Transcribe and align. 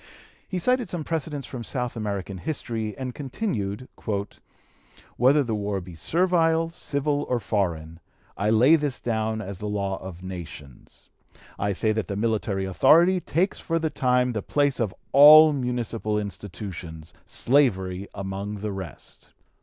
He 0.47 0.57
cited 0.57 0.89
some 0.89 1.03
precedents 1.03 1.45
from 1.45 1.63
South 1.63 1.95
American 1.95 2.39
history, 2.39 2.97
and 2.97 3.13
continued: 3.13 3.87
"Whether 5.15 5.43
the 5.43 5.53
war 5.53 5.79
be 5.79 5.93
servile, 5.93 6.71
civil, 6.71 7.23
or 7.29 7.39
foreign, 7.39 7.99
I 8.35 8.49
lay 8.49 8.77
this 8.77 8.99
down 8.99 9.41
as 9.41 9.59
the 9.59 9.67
law 9.69 9.97
of 10.01 10.23
nations. 10.23 11.09
I 11.59 11.73
say 11.73 11.91
that 11.91 12.07
the 12.07 12.15
military 12.15 12.65
authority 12.65 13.19
takes 13.19 13.59
for 13.59 13.77
the 13.77 13.91
time 13.91 14.31
the 14.33 14.41
place 14.41 14.79
of 14.79 14.91
all 15.11 15.53
municipal 15.53 16.17
institutions, 16.17 17.13
slavery 17.23 18.07
among 18.15 18.55
the 18.61 18.71
rest. 18.71 19.29